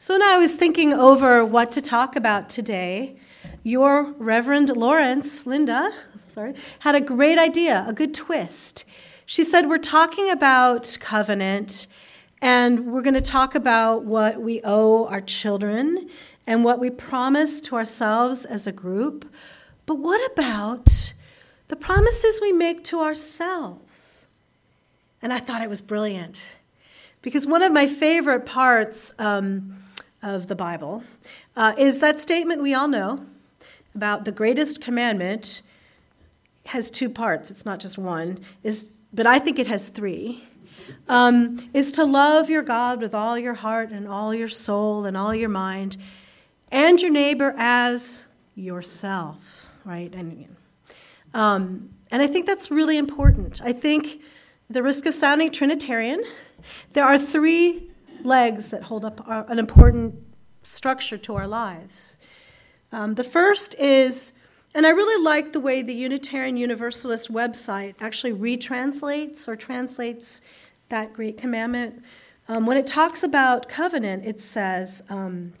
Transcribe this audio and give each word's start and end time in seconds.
So 0.00 0.16
now 0.16 0.36
I 0.36 0.38
was 0.38 0.54
thinking 0.54 0.92
over 0.92 1.44
what 1.44 1.72
to 1.72 1.82
talk 1.82 2.14
about 2.14 2.48
today. 2.48 3.16
Your 3.64 4.12
Reverend 4.12 4.76
Lawrence, 4.76 5.44
Linda, 5.44 5.90
sorry, 6.28 6.54
had 6.78 6.94
a 6.94 7.00
great 7.00 7.36
idea, 7.36 7.84
a 7.84 7.92
good 7.92 8.14
twist. 8.14 8.84
She 9.26 9.42
said, 9.42 9.68
We're 9.68 9.78
talking 9.78 10.30
about 10.30 10.96
covenant, 11.00 11.88
and 12.40 12.92
we're 12.92 13.02
going 13.02 13.14
to 13.14 13.20
talk 13.20 13.56
about 13.56 14.04
what 14.04 14.40
we 14.40 14.60
owe 14.62 15.06
our 15.08 15.20
children 15.20 16.08
and 16.46 16.62
what 16.62 16.78
we 16.78 16.90
promise 16.90 17.60
to 17.62 17.74
ourselves 17.74 18.44
as 18.44 18.68
a 18.68 18.72
group. 18.72 19.28
But 19.84 19.96
what 19.96 20.24
about 20.30 21.12
the 21.66 21.76
promises 21.76 22.38
we 22.40 22.52
make 22.52 22.84
to 22.84 23.00
ourselves? 23.00 24.28
And 25.20 25.32
I 25.32 25.40
thought 25.40 25.60
it 25.60 25.68
was 25.68 25.82
brilliant 25.82 26.58
because 27.20 27.48
one 27.48 27.64
of 27.64 27.72
my 27.72 27.88
favorite 27.88 28.46
parts. 28.46 29.12
Um, 29.18 29.74
of 30.22 30.48
the 30.48 30.54
Bible 30.54 31.04
uh, 31.56 31.74
is 31.78 32.00
that 32.00 32.18
statement 32.18 32.62
we 32.62 32.74
all 32.74 32.88
know 32.88 33.24
about 33.94 34.24
the 34.24 34.32
greatest 34.32 34.80
commandment 34.80 35.62
has 36.66 36.90
two 36.90 37.08
parts. 37.08 37.50
It's 37.50 37.64
not 37.64 37.80
just 37.80 37.98
one, 37.98 38.40
is, 38.62 38.92
but 39.12 39.26
I 39.26 39.38
think 39.38 39.58
it 39.58 39.66
has 39.66 39.88
three. 39.88 40.44
Um, 41.08 41.68
is 41.74 41.92
to 41.92 42.04
love 42.04 42.48
your 42.48 42.62
God 42.62 43.00
with 43.00 43.14
all 43.14 43.38
your 43.38 43.54
heart 43.54 43.90
and 43.90 44.08
all 44.08 44.34
your 44.34 44.48
soul 44.48 45.04
and 45.04 45.16
all 45.16 45.34
your 45.34 45.48
mind, 45.48 45.96
and 46.70 47.00
your 47.00 47.10
neighbor 47.10 47.54
as 47.58 48.26
yourself, 48.54 49.70
right? 49.84 50.12
And, 50.14 50.56
um, 51.34 51.90
and 52.10 52.22
I 52.22 52.26
think 52.26 52.46
that's 52.46 52.70
really 52.70 52.96
important. 52.96 53.60
I 53.62 53.72
think, 53.72 54.20
the 54.70 54.82
risk 54.82 55.06
of 55.06 55.14
sounding 55.14 55.50
Trinitarian, 55.50 56.22
there 56.92 57.04
are 57.04 57.18
three 57.18 57.87
legs 58.24 58.70
that 58.70 58.84
hold 58.84 59.04
up 59.04 59.26
our, 59.28 59.44
an 59.48 59.58
important 59.58 60.14
structure 60.62 61.18
to 61.18 61.34
our 61.36 61.46
lives. 61.46 62.16
Um, 62.92 63.14
the 63.14 63.24
first 63.24 63.74
is, 63.74 64.32
and 64.74 64.86
I 64.86 64.90
really 64.90 65.22
like 65.22 65.52
the 65.52 65.60
way 65.60 65.82
the 65.82 65.94
Unitarian 65.94 66.56
Universalist 66.56 67.32
website 67.32 67.94
actually 68.00 68.32
retranslates 68.32 69.46
or 69.46 69.56
translates 69.56 70.42
that 70.88 71.12
great 71.12 71.36
commandment. 71.38 72.02
Um, 72.48 72.64
when 72.64 72.76
it 72.76 72.86
talks 72.86 73.22
about 73.22 73.68
covenant, 73.68 74.24
it 74.24 74.40
says, 74.40 75.02
um, 75.10 75.52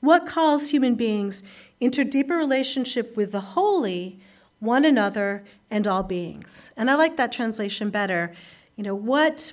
what 0.00 0.26
calls 0.26 0.70
human 0.70 0.94
beings 0.94 1.42
into 1.80 2.04
deeper 2.04 2.36
relationship 2.36 3.16
with 3.16 3.32
the 3.32 3.40
holy, 3.40 4.20
one 4.60 4.84
another, 4.84 5.44
and 5.74 5.88
all 5.88 6.04
beings. 6.04 6.70
And 6.76 6.88
I 6.88 6.94
like 6.94 7.16
that 7.16 7.32
translation 7.32 7.90
better. 7.90 8.32
You 8.76 8.84
know, 8.84 8.94
what, 8.94 9.52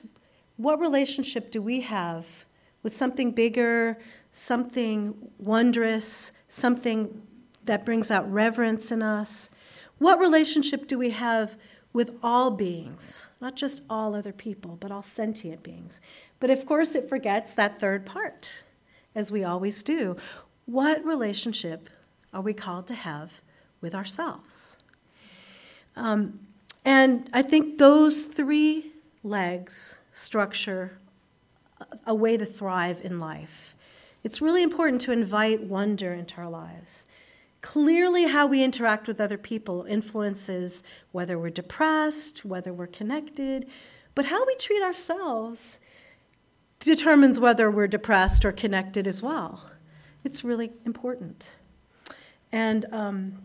what 0.55 0.79
relationship 0.79 1.49
do 1.49 1.63
we 1.63 1.81
have 1.81 2.45
with 2.83 2.95
something 2.95 3.31
bigger, 3.31 3.97
something 4.31 5.15
wondrous, 5.39 6.33
something 6.47 7.23
that 7.65 7.85
brings 7.85 8.11
out 8.11 8.31
reverence 8.31 8.91
in 8.91 9.01
us? 9.01 9.49
What 9.97 10.19
relationship 10.19 10.87
do 10.87 10.99
we 10.99 11.09
have 11.09 11.57
with 11.91 12.11
all 12.21 12.51
beings, 12.51 13.31
not 13.41 13.55
just 13.55 13.81
all 13.89 14.13
other 14.13 14.31
people, 14.31 14.77
but 14.79 14.91
all 14.91 15.01
sentient 15.01 15.63
beings? 15.63 16.01
But 16.39 16.51
of 16.51 16.67
course, 16.67 16.93
it 16.93 17.09
forgets 17.09 17.55
that 17.55 17.79
third 17.79 18.05
part, 18.05 18.51
as 19.15 19.31
we 19.31 19.43
always 19.43 19.81
do. 19.81 20.17
What 20.67 21.03
relationship 21.03 21.89
are 22.31 22.41
we 22.41 22.53
called 22.53 22.85
to 22.87 22.93
have 22.93 23.41
with 23.81 23.95
ourselves? 23.95 24.77
Um, 26.01 26.39
and 26.83 27.29
I 27.31 27.43
think 27.43 27.77
those 27.77 28.23
three 28.23 28.91
legs 29.23 29.99
structure 30.11 30.97
a 32.07 32.15
way 32.15 32.37
to 32.37 32.45
thrive 32.45 33.01
in 33.03 33.19
life. 33.19 33.75
It's 34.23 34.41
really 34.41 34.63
important 34.63 35.01
to 35.01 35.11
invite 35.11 35.61
wonder 35.61 36.11
into 36.11 36.37
our 36.37 36.49
lives. 36.49 37.05
Clearly, 37.61 38.25
how 38.25 38.47
we 38.47 38.63
interact 38.63 39.07
with 39.07 39.21
other 39.21 39.37
people 39.37 39.83
influences 39.83 40.83
whether 41.11 41.37
we're 41.37 41.51
depressed, 41.51 42.43
whether 42.43 42.73
we're 42.73 42.87
connected, 42.87 43.67
but 44.15 44.25
how 44.25 44.43
we 44.45 44.55
treat 44.55 44.81
ourselves 44.81 45.77
determines 46.79 47.39
whether 47.39 47.69
we're 47.69 47.87
depressed 47.87 48.43
or 48.43 48.51
connected 48.51 49.05
as 49.05 49.21
well. 49.21 49.69
It's 50.23 50.43
really 50.43 50.71
important. 50.83 51.49
And 52.51 52.85
um, 52.91 53.37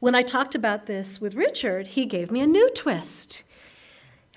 when 0.00 0.14
I 0.14 0.22
talked 0.22 0.54
about 0.54 0.86
this 0.86 1.20
with 1.20 1.34
Richard, 1.34 1.88
he 1.88 2.06
gave 2.06 2.30
me 2.30 2.40
a 2.40 2.46
new 2.46 2.70
twist. 2.70 3.42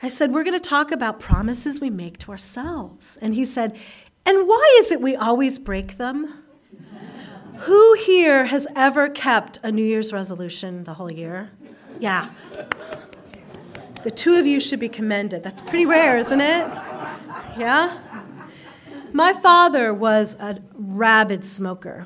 I 0.01 0.09
said, 0.09 0.31
We're 0.31 0.43
going 0.43 0.59
to 0.59 0.69
talk 0.69 0.91
about 0.91 1.19
promises 1.19 1.81
we 1.81 1.89
make 1.89 2.17
to 2.19 2.31
ourselves. 2.31 3.17
And 3.21 3.33
he 3.33 3.45
said, 3.45 3.77
And 4.25 4.47
why 4.47 4.77
is 4.79 4.91
it 4.91 5.01
we 5.01 5.15
always 5.15 5.59
break 5.59 5.97
them? 5.97 6.43
Who 7.61 7.93
here 7.95 8.45
has 8.45 8.67
ever 8.75 9.09
kept 9.09 9.57
a 9.63 9.71
New 9.71 9.83
Year's 9.83 10.13
resolution 10.13 10.83
the 10.83 10.93
whole 10.93 11.11
year? 11.11 11.49
Yeah. 11.99 12.29
The 14.03 14.11
two 14.11 14.35
of 14.35 14.45
you 14.45 14.59
should 14.59 14.79
be 14.79 14.89
commended. 14.89 15.43
That's 15.43 15.61
pretty 15.61 15.87
rare, 15.87 16.17
isn't 16.17 16.39
it? 16.39 16.67
Yeah? 17.57 17.97
My 19.11 19.33
father 19.33 19.91
was 19.93 20.35
a 20.39 20.61
rabid 20.75 21.43
smoker. 21.43 22.05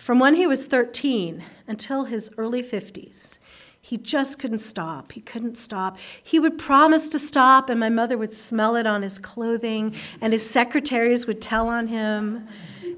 From 0.00 0.18
when 0.18 0.36
he 0.36 0.46
was 0.46 0.66
13 0.66 1.44
until 1.68 2.04
his 2.04 2.30
early 2.38 2.62
50s, 2.62 3.38
he 3.82 3.98
just 3.98 4.38
couldn't 4.38 4.60
stop. 4.60 5.12
He 5.12 5.20
couldn't 5.20 5.58
stop. 5.58 5.98
He 6.22 6.38
would 6.38 6.58
promise 6.58 7.10
to 7.10 7.18
stop, 7.18 7.68
and 7.68 7.78
my 7.78 7.90
mother 7.90 8.16
would 8.16 8.32
smell 8.32 8.76
it 8.76 8.86
on 8.86 9.02
his 9.02 9.18
clothing, 9.18 9.94
and 10.22 10.32
his 10.32 10.48
secretaries 10.48 11.26
would 11.26 11.42
tell 11.42 11.68
on 11.68 11.88
him. 11.88 12.48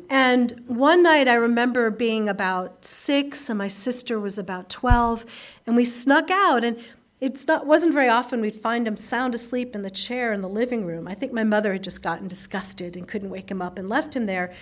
And 0.09 0.63
one 0.69 1.03
night 1.03 1.27
I 1.27 1.35
remember 1.35 1.91
being 1.91 2.29
about 2.29 2.85
six, 2.85 3.49
and 3.49 3.59
my 3.59 3.69
sister 3.69 4.21
was 4.21 4.39
about 4.39 4.71
12, 4.71 5.27
and 5.67 5.75
we 5.75 5.85
snuck 5.85 6.31
out. 6.31 6.63
And 6.63 6.79
it 7.21 7.45
wasn't 7.65 7.95
very 7.95 8.09
often 8.09 8.41
we'd 8.41 8.55
find 8.55 8.87
him 8.87 8.97
sound 8.97 9.35
asleep 9.35 9.75
in 9.75 9.83
the 9.83 9.91
chair 9.91 10.33
in 10.33 10.41
the 10.41 10.49
living 10.49 10.87
room. 10.87 11.09
I 11.09 11.15
think 11.15 11.33
my 11.33 11.45
mother 11.45 11.73
had 11.73 11.83
just 11.83 12.01
gotten 12.01 12.29
disgusted 12.29 12.95
and 12.95 13.09
couldn't 13.09 13.31
wake 13.31 13.51
him 13.51 13.61
up 13.61 13.77
and 13.77 13.89
left 13.89 14.15
him 14.15 14.27
there. 14.27 14.55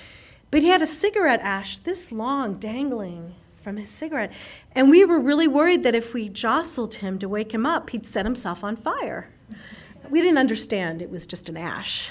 But 0.50 0.62
he 0.62 0.68
had 0.68 0.82
a 0.82 0.86
cigarette 0.86 1.40
ash 1.42 1.78
this 1.78 2.10
long 2.10 2.54
dangling 2.54 3.34
from 3.62 3.76
his 3.76 3.90
cigarette. 3.90 4.32
And 4.72 4.90
we 4.90 5.04
were 5.04 5.20
really 5.20 5.46
worried 5.46 5.82
that 5.84 5.94
if 5.94 6.12
we 6.12 6.28
jostled 6.28 6.94
him 6.94 7.18
to 7.18 7.28
wake 7.28 7.52
him 7.52 7.66
up, 7.66 7.90
he'd 7.90 8.06
set 8.06 8.26
himself 8.26 8.64
on 8.64 8.76
fire. 8.76 9.28
We 10.08 10.20
didn't 10.20 10.38
understand 10.38 11.02
it 11.02 11.10
was 11.10 11.26
just 11.26 11.48
an 11.48 11.56
ash. 11.56 12.10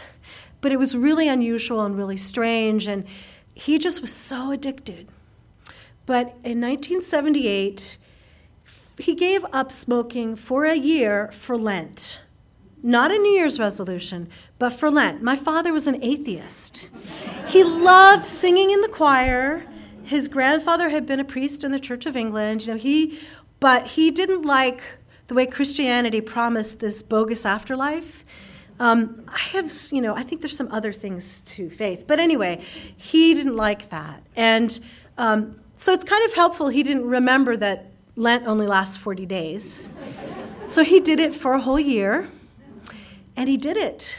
But 0.61 0.71
it 0.71 0.79
was 0.79 0.95
really 0.95 1.27
unusual 1.27 1.83
and 1.85 1.97
really 1.97 2.17
strange. 2.17 2.87
And 2.87 3.05
he 3.53 3.77
just 3.77 4.01
was 4.01 4.13
so 4.13 4.51
addicted. 4.51 5.07
But 6.05 6.27
in 6.43 6.61
1978, 6.61 7.97
he 8.97 9.15
gave 9.15 9.45
up 9.51 9.71
smoking 9.71 10.35
for 10.35 10.65
a 10.65 10.75
year 10.75 11.29
for 11.31 11.57
Lent. 11.57 12.19
Not 12.81 13.11
a 13.11 13.17
New 13.17 13.31
Year's 13.31 13.59
resolution, 13.59 14.29
but 14.57 14.71
for 14.71 14.89
Lent. 14.89 15.21
My 15.21 15.35
father 15.35 15.73
was 15.73 15.87
an 15.87 16.03
atheist. 16.03 16.89
He 17.47 17.63
loved 17.63 18.25
singing 18.25 18.71
in 18.71 18.81
the 18.81 18.87
choir. 18.87 19.65
His 20.03 20.27
grandfather 20.27 20.89
had 20.89 21.05
been 21.05 21.19
a 21.19 21.25
priest 21.25 21.63
in 21.63 21.71
the 21.71 21.79
Church 21.79 22.05
of 22.05 22.15
England. 22.15 22.65
You 22.65 22.73
know, 22.73 22.79
he, 22.79 23.19
but 23.59 23.87
he 23.87 24.11
didn't 24.11 24.43
like 24.43 24.81
the 25.27 25.33
way 25.33 25.45
Christianity 25.45 26.21
promised 26.21 26.79
this 26.79 27.03
bogus 27.03 27.45
afterlife. 27.45 28.25
Um, 28.79 29.23
I 29.27 29.37
have, 29.37 29.71
you 29.91 30.01
know, 30.01 30.15
I 30.15 30.23
think 30.23 30.41
there's 30.41 30.55
some 30.55 30.71
other 30.71 30.93
things 30.93 31.41
to 31.41 31.69
faith, 31.69 32.05
but 32.07 32.19
anyway, 32.19 32.63
he 32.95 33.33
didn't 33.33 33.57
like 33.57 33.89
that, 33.89 34.23
and 34.37 34.79
um, 35.17 35.59
so 35.75 35.91
it's 35.91 36.05
kind 36.05 36.25
of 36.25 36.33
helpful. 36.33 36.69
He 36.69 36.81
didn't 36.81 37.05
remember 37.05 37.57
that 37.57 37.91
Lent 38.15 38.47
only 38.47 38.65
lasts 38.67 38.95
40 38.95 39.25
days, 39.25 39.89
so 40.65 40.85
he 40.85 41.01
did 41.01 41.19
it 41.19 41.35
for 41.35 41.53
a 41.53 41.59
whole 41.59 41.79
year, 41.79 42.29
and 43.39 43.47
he 43.47 43.55
did 43.55 43.77
it. 43.77 44.17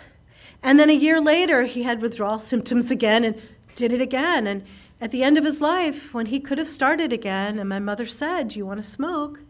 And 0.62 0.80
then 0.80 0.88
a 0.88 0.94
year 0.94 1.20
later, 1.20 1.64
he 1.64 1.82
had 1.82 2.00
withdrawal 2.00 2.38
symptoms 2.38 2.90
again 2.90 3.22
and 3.22 3.38
did 3.74 3.92
it 3.92 4.00
again. 4.00 4.46
And 4.46 4.64
at 4.98 5.10
the 5.10 5.22
end 5.22 5.36
of 5.36 5.44
his 5.44 5.60
life, 5.60 6.14
when 6.14 6.26
he 6.26 6.40
could 6.40 6.56
have 6.56 6.66
started 6.66 7.12
again, 7.12 7.58
and 7.58 7.68
my 7.68 7.78
mother 7.78 8.06
said, 8.06 8.48
Do 8.48 8.58
you 8.58 8.64
want 8.64 8.78
to 8.80 8.82
smoke? 8.82 9.40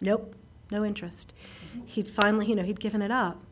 Nope, 0.00 0.36
no 0.70 0.84
interest. 0.84 1.32
He'd 1.86 2.06
finally, 2.06 2.46
you 2.46 2.54
know, 2.54 2.62
he'd 2.62 2.78
given 2.78 3.02
it 3.02 3.10
up. 3.10 3.42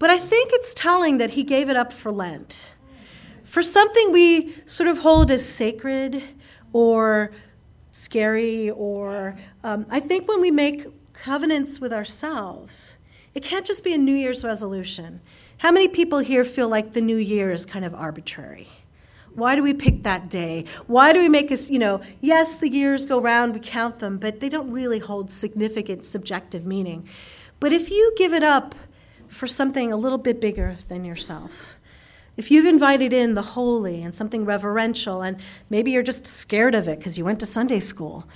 But 0.00 0.10
I 0.10 0.18
think 0.18 0.50
it's 0.52 0.74
telling 0.74 1.18
that 1.18 1.30
he 1.30 1.44
gave 1.44 1.68
it 1.68 1.76
up 1.76 1.92
for 1.92 2.10
Lent. 2.10 2.56
For 3.44 3.62
something 3.62 4.10
we 4.10 4.56
sort 4.66 4.88
of 4.88 4.98
hold 4.98 5.30
as 5.30 5.48
sacred 5.48 6.24
or 6.72 7.30
scary, 7.92 8.68
or 8.68 9.38
um, 9.62 9.86
I 9.90 10.00
think 10.00 10.26
when 10.26 10.40
we 10.40 10.50
make 10.50 10.88
covenants 11.12 11.80
with 11.80 11.92
ourselves, 11.92 12.98
it 13.34 13.42
can't 13.42 13.66
just 13.66 13.84
be 13.84 13.94
a 13.94 13.98
New 13.98 14.14
Year's 14.14 14.44
resolution. 14.44 15.20
How 15.58 15.70
many 15.70 15.88
people 15.88 16.18
here 16.18 16.44
feel 16.44 16.68
like 16.68 16.92
the 16.92 17.00
new 17.00 17.16
year 17.16 17.50
is 17.50 17.66
kind 17.66 17.84
of 17.84 17.94
arbitrary? 17.94 18.68
Why 19.34 19.56
do 19.56 19.62
we 19.62 19.74
pick 19.74 20.04
that 20.04 20.28
day? 20.28 20.64
Why 20.86 21.12
do 21.12 21.18
we 21.18 21.28
make 21.28 21.50
us, 21.50 21.68
you 21.68 21.78
know, 21.78 22.00
yes, 22.20 22.56
the 22.56 22.68
years 22.68 23.04
go 23.04 23.20
round, 23.20 23.54
we 23.54 23.60
count 23.60 23.98
them, 23.98 24.18
but 24.18 24.40
they 24.40 24.48
don't 24.48 24.70
really 24.70 25.00
hold 25.00 25.30
significant 25.30 26.04
subjective 26.04 26.64
meaning. 26.64 27.08
But 27.58 27.72
if 27.72 27.90
you 27.90 28.14
give 28.16 28.32
it 28.32 28.44
up 28.44 28.74
for 29.34 29.46
something 29.46 29.92
a 29.92 29.96
little 29.96 30.18
bit 30.18 30.40
bigger 30.40 30.78
than 30.88 31.04
yourself. 31.04 31.76
If 32.36 32.50
you've 32.50 32.66
invited 32.66 33.12
in 33.12 33.34
the 33.34 33.42
holy 33.42 34.02
and 34.02 34.14
something 34.14 34.44
reverential, 34.44 35.22
and 35.22 35.38
maybe 35.70 35.90
you're 35.90 36.02
just 36.02 36.26
scared 36.26 36.74
of 36.74 36.88
it 36.88 36.98
because 36.98 37.18
you 37.18 37.24
went 37.24 37.40
to 37.40 37.46
Sunday 37.46 37.80
school, 37.80 38.26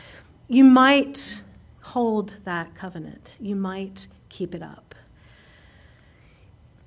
you 0.48 0.64
might 0.64 1.40
hold 1.80 2.34
that 2.44 2.74
covenant. 2.74 3.34
You 3.40 3.56
might 3.56 4.06
keep 4.28 4.54
it 4.54 4.62
up. 4.62 4.88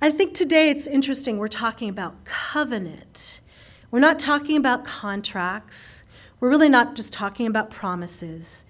I 0.03 0.09
think 0.09 0.33
today 0.33 0.71
it's 0.71 0.87
interesting. 0.87 1.37
We're 1.37 1.47
talking 1.47 1.87
about 1.87 2.25
covenant. 2.25 3.39
We're 3.91 3.99
not 3.99 4.17
talking 4.17 4.57
about 4.57 4.83
contracts. 4.83 6.03
We're 6.39 6.49
really 6.49 6.69
not 6.69 6.95
just 6.95 7.13
talking 7.13 7.45
about 7.45 7.69
promises. 7.69 8.65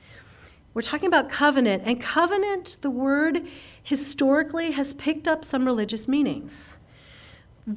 We're 0.74 0.82
talking 0.82 1.08
about 1.08 1.30
covenant. 1.30 1.84
And 1.86 2.02
covenant, 2.02 2.80
the 2.82 2.90
word 2.90 3.44
historically 3.82 4.72
has 4.72 4.94
picked 4.94 5.26
up 5.26 5.46
some 5.46 5.66
religious 5.66 6.06
meanings. 6.06 6.76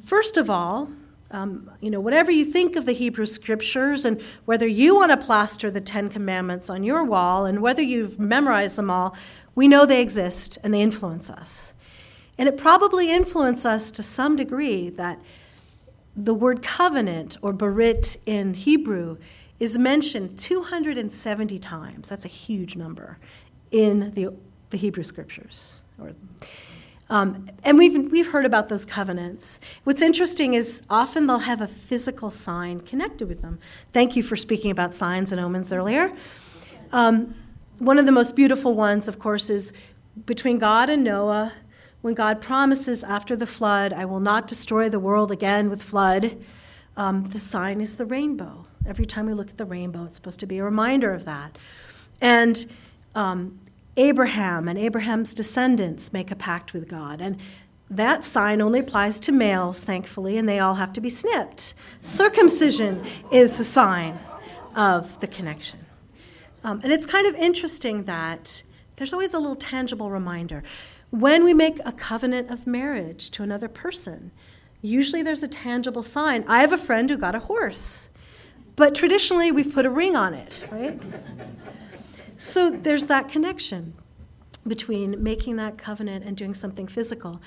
First 0.03 0.35
of 0.35 0.49
all, 0.49 0.89
um, 1.31 1.71
you 1.79 1.89
know, 1.89 2.01
whatever 2.01 2.31
you 2.31 2.43
think 2.43 2.75
of 2.75 2.85
the 2.85 2.91
Hebrew 2.91 3.25
scriptures 3.25 4.03
and 4.03 4.21
whether 4.43 4.67
you 4.67 4.95
want 4.95 5.11
to 5.11 5.17
plaster 5.17 5.71
the 5.71 5.79
Ten 5.79 6.09
Commandments 6.09 6.69
on 6.69 6.83
your 6.83 7.05
wall 7.05 7.45
and 7.45 7.61
whether 7.61 7.81
you've 7.81 8.19
memorized 8.19 8.75
them 8.75 8.89
all, 8.89 9.15
we 9.55 9.69
know 9.69 9.85
they 9.85 10.01
exist 10.01 10.57
and 10.61 10.73
they 10.73 10.81
influence 10.81 11.29
us. 11.29 11.71
And 12.37 12.49
it 12.49 12.57
probably 12.57 13.11
influenced 13.11 13.65
us 13.65 13.91
to 13.91 14.03
some 14.03 14.35
degree 14.35 14.89
that 14.89 15.19
the 16.15 16.33
word 16.33 16.61
covenant 16.61 17.37
or 17.41 17.53
berit 17.53 18.25
in 18.27 18.53
Hebrew 18.53 19.17
is 19.59 19.77
mentioned 19.77 20.37
270 20.37 21.59
times. 21.59 22.09
That's 22.09 22.25
a 22.25 22.29
huge 22.29 22.75
number 22.75 23.17
in 23.71 24.11
the, 24.13 24.33
the 24.69 24.77
Hebrew 24.77 25.03
scriptures. 25.03 25.75
Or, 25.99 26.13
um, 27.09 27.49
and 27.63 27.77
we've, 27.77 28.11
we've 28.11 28.27
heard 28.27 28.45
about 28.45 28.69
those 28.69 28.85
covenants. 28.85 29.59
What's 29.83 30.01
interesting 30.01 30.55
is 30.55 30.85
often 30.89 31.27
they'll 31.27 31.39
have 31.39 31.61
a 31.61 31.67
physical 31.67 32.31
sign 32.31 32.81
connected 32.81 33.27
with 33.27 33.41
them. 33.41 33.59
Thank 33.93 34.15
you 34.15 34.23
for 34.23 34.35
speaking 34.35 34.71
about 34.71 34.93
signs 34.93 35.31
and 35.31 35.39
omens 35.39 35.71
earlier. 35.71 36.11
Um, 36.91 37.35
one 37.79 37.97
of 37.97 38.05
the 38.05 38.11
most 38.11 38.35
beautiful 38.35 38.73
ones, 38.73 39.07
of 39.07 39.19
course, 39.19 39.49
is 39.49 39.73
between 40.25 40.57
God 40.57 40.89
and 40.89 41.03
Noah 41.03 41.53
when 42.05 42.13
God 42.13 42.39
promises 42.39 43.03
after 43.03 43.35
the 43.35 43.47
flood, 43.47 43.91
I 43.91 44.05
will 44.05 44.19
not 44.19 44.47
destroy 44.47 44.89
the 44.89 44.99
world 44.99 45.31
again 45.31 45.71
with 45.71 45.81
flood, 45.81 46.37
um, 46.95 47.25
the 47.29 47.39
sign 47.39 47.81
is 47.81 47.95
the 47.95 48.05
rainbow. 48.05 48.67
Every 48.85 49.07
time 49.07 49.25
we 49.25 49.33
look 49.33 49.49
at 49.49 49.57
the 49.57 49.65
rainbow, 49.65 50.03
it's 50.03 50.15
supposed 50.15 50.39
to 50.41 50.45
be 50.45 50.59
a 50.59 50.63
reminder 50.63 51.11
of 51.11 51.25
that. 51.25 51.57
And 52.21 52.71
um, 53.15 53.59
Abraham 53.97 54.67
and 54.67 54.77
Abraham's 54.77 55.33
descendants 55.33 56.13
make 56.13 56.29
a 56.29 56.35
pact 56.35 56.73
with 56.73 56.87
God. 56.87 57.21
And 57.21 57.39
that 57.89 58.23
sign 58.23 58.61
only 58.61 58.81
applies 58.81 59.19
to 59.21 59.31
males, 59.31 59.79
thankfully, 59.79 60.37
and 60.37 60.47
they 60.47 60.59
all 60.59 60.75
have 60.75 60.93
to 60.93 61.01
be 61.01 61.09
snipped. 61.09 61.73
Circumcision 62.01 63.03
is 63.31 63.57
the 63.57 63.63
sign 63.63 64.19
of 64.75 65.19
the 65.21 65.27
connection. 65.27 65.79
Um, 66.63 66.81
and 66.83 66.93
it's 66.93 67.07
kind 67.07 67.25
of 67.25 67.33
interesting 67.33 68.03
that 68.03 68.61
there's 68.97 69.11
always 69.11 69.33
a 69.33 69.39
little 69.39 69.55
tangible 69.55 70.11
reminder. 70.11 70.61
When 71.15 71.45
we 71.45 71.53
make 71.53 71.79
a 71.85 71.93
covenant 71.93 72.51
of 72.51 72.67
marriage 72.67 73.29
to 73.31 73.43
another 73.43 73.69
person, 73.69 74.31
usually 74.81 75.23
there's 75.23 75.43
a 75.43 75.47
tangible 75.47 76.03
sign. 76.03 76.43
I 76.45 76.59
have 76.59 76.73
a 76.73 76.77
friend 76.77 77.09
who 77.09 77.15
got 77.15 77.33
a 77.33 77.39
horse, 77.39 78.09
but 78.75 78.93
traditionally 78.93 79.49
we've 79.49 79.73
put 79.73 79.85
a 79.85 79.89
ring 79.89 80.17
on 80.17 80.33
it, 80.33 80.61
right? 80.69 80.99
so 82.37 82.69
there's 82.69 83.07
that 83.07 83.29
connection 83.29 83.93
between 84.67 85.23
making 85.23 85.55
that 85.55 85.77
covenant 85.77 86.25
and 86.25 86.35
doing 86.35 86.53
something 86.53 86.85
physical. 86.85 87.41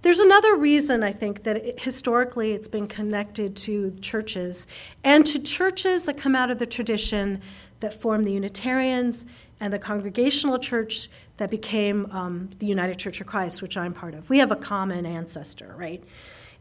There's 0.00 0.18
another 0.18 0.56
reason 0.56 1.04
I 1.04 1.12
think 1.12 1.44
that 1.44 1.58
it, 1.58 1.78
historically 1.78 2.50
it's 2.50 2.66
been 2.66 2.88
connected 2.88 3.54
to 3.58 3.92
churches 4.00 4.66
and 5.04 5.24
to 5.26 5.40
churches 5.40 6.06
that 6.06 6.18
come 6.18 6.34
out 6.34 6.50
of 6.50 6.58
the 6.58 6.66
tradition 6.66 7.40
that 7.78 7.94
form 7.94 8.24
the 8.24 8.32
Unitarians 8.32 9.26
and 9.60 9.72
the 9.72 9.78
Congregational 9.78 10.58
Church 10.58 11.08
that 11.36 11.50
became 11.50 12.10
um, 12.10 12.50
the 12.58 12.66
United 12.66 12.98
Church 12.98 13.20
of 13.20 13.26
Christ, 13.26 13.62
which 13.62 13.76
I'm 13.76 13.92
part 13.92 14.14
of. 14.14 14.28
We 14.28 14.38
have 14.38 14.52
a 14.52 14.56
common 14.56 15.06
ancestor, 15.06 15.74
right? 15.76 16.02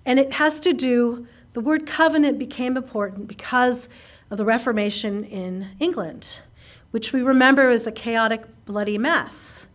And 0.05 0.19
it 0.19 0.33
has 0.33 0.59
to 0.61 0.73
do, 0.73 1.27
the 1.53 1.61
word 1.61 1.85
covenant 1.85 2.39
became 2.39 2.77
important 2.77 3.27
because 3.27 3.89
of 4.29 4.37
the 4.37 4.45
Reformation 4.45 5.23
in 5.25 5.67
England, 5.79 6.37
which 6.91 7.13
we 7.13 7.21
remember 7.21 7.69
as 7.69 7.85
a 7.85 7.91
chaotic, 7.91 8.43
bloody 8.65 8.97
mess. 8.97 9.67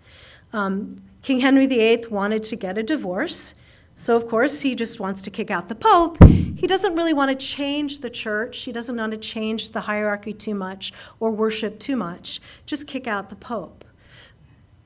Um, 0.53 1.03
King 1.23 1.41
Henry 1.41 1.67
VIII 1.67 2.05
wanted 2.11 2.43
to 2.45 2.57
get 2.57 2.79
a 2.79 2.83
divorce, 2.83 3.55
so 3.97 4.17
of 4.17 4.29
course 4.29 4.61
he 4.61 4.75
just 4.75 5.01
wants 5.01 5.23
to 5.23 5.31
kick 5.31 5.51
out 5.51 5.69
the 5.69 5.75
Pope. 5.75 6.23
He 6.25 6.67
doesn't 6.67 6.95
really 6.95 7.13
want 7.13 7.31
to 7.31 7.47
change 7.47 8.01
the 8.01 8.11
church, 8.11 8.63
he 8.63 8.73
doesn't 8.73 8.97
want 8.97 9.13
to 9.13 9.19
change 9.19 9.71
the 9.71 9.81
hierarchy 9.81 10.33
too 10.33 10.55
much 10.55 10.93
or 11.21 11.31
worship 11.31 11.79
too 11.79 11.97
much, 11.97 12.41
just 12.65 12.87
kick 12.87 13.07
out 13.07 13.29
the 13.29 13.37
Pope. 13.37 13.85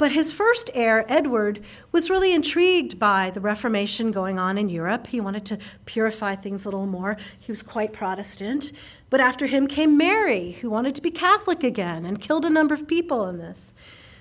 But 0.01 0.13
his 0.13 0.33
first 0.33 0.71
heir, 0.73 1.05
Edward, 1.13 1.63
was 1.93 2.09
really 2.09 2.33
intrigued 2.33 2.99
by 2.99 3.29
the 3.29 3.41
Reformation 3.43 4.13
going 4.13 4.39
on 4.39 4.57
in 4.57 4.71
Europe. 4.71 5.09
He 5.09 5.21
wanted 5.21 5.45
to 5.45 5.59
purify 5.85 6.37
things 6.37 6.65
a 6.65 6.69
little 6.71 6.87
more. 6.87 7.19
He 7.39 7.53
was 7.53 7.63
quite 7.63 7.93
Protestant. 7.93 8.73
But 9.11 9.21
after 9.21 9.47
him 9.47 9.67
came 9.67 9.99
Mary, 9.99 10.53
who 10.53 10.71
wanted 10.71 10.95
to 10.95 11.03
be 11.03 11.11
Catholic 11.11 11.63
again 11.63 12.07
and 12.07 12.19
killed 12.19 12.47
a 12.47 12.49
number 12.49 12.75
of 12.75 12.89
people 12.89 13.29
in 13.29 13.37
this. 13.37 13.75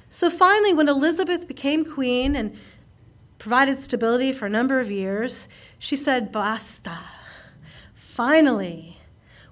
So 0.10 0.30
finally, 0.30 0.74
when 0.74 0.90
Elizabeth 0.90 1.48
became 1.48 1.86
queen 1.86 2.36
and 2.36 2.58
provided 3.38 3.80
stability 3.80 4.34
for 4.34 4.48
a 4.48 4.50
number 4.50 4.82
of 4.82 4.92
years, 4.92 5.48
she 5.78 5.96
said, 5.96 6.30
Basta. 6.30 7.00
Finally, 7.94 8.98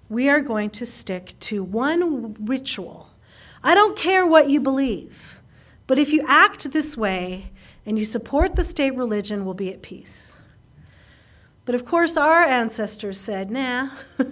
we 0.09 0.27
are 0.27 0.41
going 0.41 0.71
to 0.71 0.85
stick 0.85 1.35
to 1.39 1.63
one 1.63 2.35
ritual. 2.45 3.11
I 3.63 3.73
don't 3.73 3.97
care 3.97 4.27
what 4.27 4.49
you 4.49 4.59
believe. 4.59 5.36
But 5.87 5.97
if 5.97 6.11
you 6.11 6.23
act 6.27 6.71
this 6.71 6.97
way 6.97 7.51
and 7.85 7.97
you 7.97 8.03
support 8.03 8.55
the 8.55 8.63
state 8.63 8.95
religion, 8.95 9.45
we'll 9.45 9.53
be 9.53 9.71
at 9.71 9.81
peace. 9.81 10.39
But 11.63 11.75
of 11.75 11.85
course, 11.85 12.15
our 12.17 12.43
ancestors 12.43 13.19
said, 13.19 13.49
nah. 13.49 13.89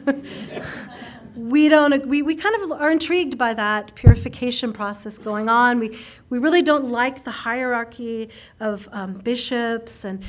we 1.36 1.68
don't 1.68 2.07
we, 2.07 2.22
we 2.22 2.34
kind 2.34 2.56
of 2.63 2.72
are 2.72 2.90
intrigued 2.90 3.38
by 3.38 3.54
that 3.54 3.94
purification 3.96 4.72
process 4.72 5.18
going 5.18 5.50
on 5.50 5.80
we, 5.80 6.00
we 6.30 6.38
really 6.38 6.62
don't 6.62 6.90
like 6.90 7.25
the 7.25 7.31
hierarchy 7.31 8.30
of 8.62 8.88
um, 8.94 9.14
bishops 9.16 10.06
and 10.06 10.24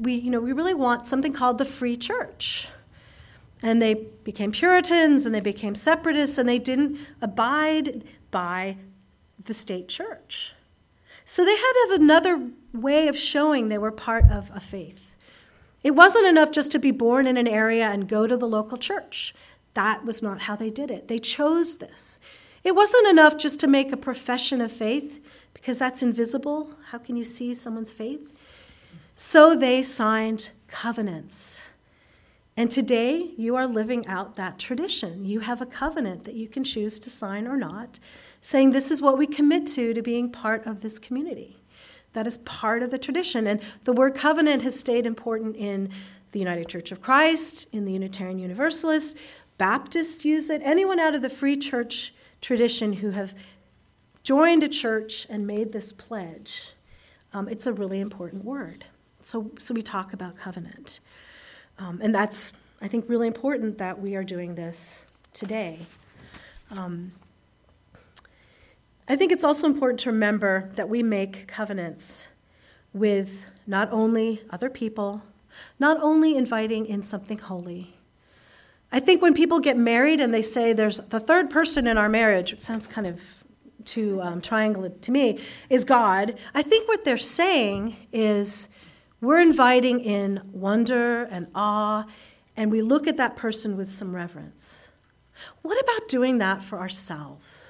we 0.00 0.14
you 0.14 0.30
know 0.30 0.40
we 0.40 0.52
really 0.52 0.74
want 0.74 1.06
something 1.06 1.32
called 1.32 1.58
the 1.58 1.64
free 1.64 1.96
church 1.96 2.66
and 3.62 3.80
they 3.80 3.94
became 4.24 4.50
puritans 4.50 5.24
and 5.24 5.32
they 5.32 5.40
became 5.40 5.76
separatists 5.76 6.38
and 6.38 6.48
they 6.48 6.58
didn't 6.58 6.98
abide 7.22 8.02
by 8.32 8.76
the 9.44 9.54
state 9.54 9.88
church 9.88 10.54
so 11.30 11.44
they 11.44 11.56
had 11.56 11.72
to 11.72 11.86
have 11.90 12.00
another 12.00 12.48
way 12.72 13.06
of 13.06 13.18
showing 13.18 13.68
they 13.68 13.76
were 13.76 13.92
part 13.92 14.30
of 14.30 14.50
a 14.54 14.60
faith. 14.60 15.14
It 15.82 15.90
wasn't 15.90 16.26
enough 16.26 16.50
just 16.50 16.72
to 16.72 16.78
be 16.78 16.90
born 16.90 17.26
in 17.26 17.36
an 17.36 17.46
area 17.46 17.86
and 17.86 18.08
go 18.08 18.26
to 18.26 18.34
the 18.34 18.48
local 18.48 18.78
church. 18.78 19.34
That 19.74 20.06
was 20.06 20.22
not 20.22 20.40
how 20.40 20.56
they 20.56 20.70
did 20.70 20.90
it. 20.90 21.08
They 21.08 21.18
chose 21.18 21.76
this. 21.76 22.18
It 22.64 22.74
wasn't 22.74 23.08
enough 23.08 23.36
just 23.36 23.60
to 23.60 23.66
make 23.66 23.92
a 23.92 23.96
profession 23.98 24.62
of 24.62 24.72
faith 24.72 25.22
because 25.52 25.78
that's 25.78 26.02
invisible. 26.02 26.70
How 26.92 26.98
can 26.98 27.14
you 27.14 27.24
see 27.24 27.52
someone's 27.52 27.92
faith? 27.92 28.32
So 29.14 29.54
they 29.54 29.82
signed 29.82 30.48
covenants. 30.66 31.60
And 32.56 32.70
today 32.70 33.34
you 33.36 33.54
are 33.54 33.66
living 33.66 34.06
out 34.06 34.36
that 34.36 34.58
tradition. 34.58 35.26
You 35.26 35.40
have 35.40 35.60
a 35.60 35.66
covenant 35.66 36.24
that 36.24 36.36
you 36.36 36.48
can 36.48 36.64
choose 36.64 36.98
to 37.00 37.10
sign 37.10 37.46
or 37.46 37.58
not 37.58 37.98
saying 38.40 38.70
this 38.70 38.90
is 38.90 39.02
what 39.02 39.18
we 39.18 39.26
commit 39.26 39.66
to 39.66 39.92
to 39.94 40.02
being 40.02 40.30
part 40.30 40.66
of 40.66 40.80
this 40.80 40.98
community. 40.98 41.56
That 42.12 42.26
is 42.26 42.38
part 42.38 42.82
of 42.82 42.90
the 42.90 42.98
tradition. 42.98 43.46
And 43.46 43.60
the 43.84 43.92
word 43.92 44.14
covenant 44.14 44.62
has 44.62 44.78
stayed 44.78 45.06
important 45.06 45.56
in 45.56 45.90
the 46.32 46.38
United 46.38 46.68
Church 46.68 46.92
of 46.92 47.00
Christ, 47.00 47.66
in 47.72 47.84
the 47.84 47.92
Unitarian 47.92 48.38
Universalists. 48.38 49.20
Baptists 49.56 50.24
use 50.24 50.50
it. 50.50 50.62
Anyone 50.64 51.00
out 51.00 51.14
of 51.14 51.22
the 51.22 51.30
free 51.30 51.56
church 51.56 52.14
tradition 52.40 52.94
who 52.94 53.10
have 53.10 53.34
joined 54.22 54.62
a 54.62 54.68
church 54.68 55.26
and 55.28 55.46
made 55.46 55.72
this 55.72 55.92
pledge, 55.92 56.72
um, 57.32 57.48
it's 57.48 57.66
a 57.66 57.72
really 57.72 58.00
important 58.00 58.44
word. 58.44 58.84
So, 59.20 59.50
so 59.58 59.74
we 59.74 59.82
talk 59.82 60.12
about 60.12 60.36
covenant. 60.36 61.00
Um, 61.78 62.00
and 62.02 62.14
that's, 62.14 62.52
I 62.80 62.88
think, 62.88 63.08
really 63.08 63.26
important 63.26 63.78
that 63.78 64.00
we 64.00 64.14
are 64.16 64.24
doing 64.24 64.54
this 64.54 65.06
today. 65.32 65.80
Um, 66.70 67.12
I 69.10 69.16
think 69.16 69.32
it's 69.32 69.44
also 69.44 69.66
important 69.66 70.00
to 70.00 70.10
remember 70.10 70.70
that 70.74 70.90
we 70.90 71.02
make 71.02 71.48
covenants 71.48 72.28
with 72.92 73.46
not 73.66 73.90
only 73.90 74.42
other 74.50 74.68
people, 74.68 75.22
not 75.78 75.98
only 76.02 76.36
inviting 76.36 76.84
in 76.84 77.02
something 77.02 77.38
holy. 77.38 77.96
I 78.92 79.00
think 79.00 79.22
when 79.22 79.32
people 79.32 79.60
get 79.60 79.78
married 79.78 80.20
and 80.20 80.32
they 80.32 80.42
say 80.42 80.74
there's 80.74 80.98
the 80.98 81.20
third 81.20 81.48
person 81.48 81.86
in 81.86 81.96
our 81.96 82.08
marriage, 82.08 82.52
it 82.52 82.60
sounds 82.60 82.86
kind 82.86 83.06
of 83.06 83.22
too 83.84 84.20
um, 84.20 84.42
triangular 84.42 84.90
to 84.90 85.10
me, 85.10 85.40
is 85.70 85.86
God. 85.86 86.38
I 86.54 86.62
think 86.62 86.86
what 86.86 87.04
they're 87.04 87.16
saying 87.16 87.96
is 88.12 88.68
We're 89.20 89.40
inviting 89.40 90.00
in 90.00 90.40
wonder 90.52 91.24
and 91.24 91.48
awe, 91.54 92.04
and 92.56 92.70
we 92.70 92.82
look 92.82 93.08
at 93.08 93.16
that 93.16 93.34
person 93.34 93.76
with 93.76 93.90
some 93.90 94.14
reverence. 94.14 94.90
What 95.62 95.80
about 95.82 96.08
doing 96.08 96.38
that 96.38 96.62
for 96.62 96.78
ourselves? 96.78 97.67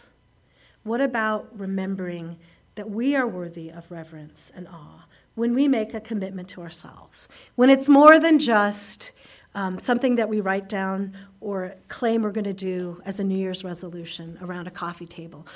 What 0.88 1.02
about 1.02 1.50
remembering 1.52 2.38
that 2.76 2.88
we 2.88 3.14
are 3.14 3.26
worthy 3.26 3.68
of 3.68 3.90
reverence 3.90 4.50
and 4.56 4.66
awe 4.68 5.04
when 5.34 5.54
we 5.54 5.68
make 5.68 5.92
a 5.92 6.00
commitment 6.00 6.48
to 6.48 6.62
ourselves? 6.62 7.28
When 7.56 7.68
it's 7.68 7.90
more 7.90 8.18
than 8.18 8.38
just 8.38 9.12
um, 9.54 9.78
something 9.78 10.16
that 10.16 10.30
we 10.30 10.40
write 10.40 10.66
down 10.66 11.14
or 11.42 11.74
claim 11.88 12.22
we're 12.22 12.32
going 12.32 12.44
to 12.44 12.54
do 12.54 13.02
as 13.04 13.20
a 13.20 13.24
New 13.24 13.36
Year's 13.36 13.62
resolution 13.62 14.38
around 14.40 14.66
a 14.66 14.70
coffee 14.70 15.04
table. 15.04 15.46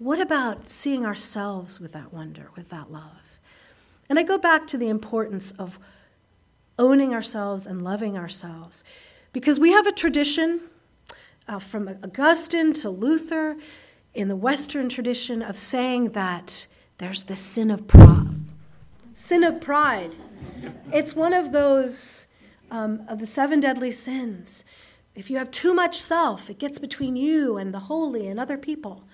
What 0.00 0.20
about 0.20 0.68
seeing 0.68 1.06
ourselves 1.06 1.78
with 1.78 1.92
that 1.92 2.12
wonder, 2.12 2.50
with 2.56 2.68
that 2.70 2.90
love? 2.90 3.38
And 4.10 4.18
I 4.18 4.24
go 4.24 4.38
back 4.38 4.66
to 4.66 4.76
the 4.76 4.88
importance 4.88 5.52
of 5.52 5.78
owning 6.80 7.14
ourselves 7.14 7.64
and 7.64 7.80
loving 7.80 8.18
ourselves 8.18 8.82
because 9.32 9.60
we 9.60 9.70
have 9.70 9.86
a 9.86 9.92
tradition 9.92 10.62
uh, 11.46 11.60
from 11.60 11.88
Augustine 12.02 12.72
to 12.72 12.90
Luther 12.90 13.56
in 14.14 14.28
the 14.28 14.36
Western 14.36 14.88
tradition 14.88 15.42
of 15.42 15.58
saying 15.58 16.10
that 16.10 16.66
there's 16.98 17.24
the 17.24 17.36
sin 17.36 17.70
of 17.70 17.86
pride. 17.88 18.28
Sin 19.12 19.44
of 19.44 19.60
pride. 19.60 20.14
It's 20.92 21.16
one 21.16 21.32
of 21.32 21.52
those 21.52 22.26
um, 22.70 23.02
of 23.08 23.18
the 23.18 23.26
seven 23.26 23.60
deadly 23.60 23.90
sins. 23.90 24.64
If 25.14 25.30
you 25.30 25.38
have 25.38 25.50
too 25.50 25.74
much 25.74 26.00
self, 26.00 26.50
it 26.50 26.58
gets 26.58 26.78
between 26.78 27.16
you 27.16 27.56
and 27.56 27.72
the 27.72 27.80
holy 27.80 28.26
and 28.26 28.40
other 28.40 28.58
people. 28.58 29.04